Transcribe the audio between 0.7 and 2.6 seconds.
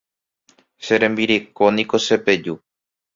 Che rembireko niko chepeju.